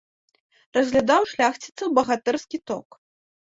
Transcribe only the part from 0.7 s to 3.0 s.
Разглядаў шляхціцаў багатырскі ток.